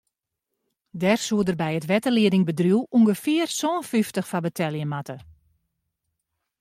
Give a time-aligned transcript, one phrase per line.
[1.01, 5.17] Dêr soed er by it wetterliedingbedriuw ûngefear sân fyftich foar betelje moatte.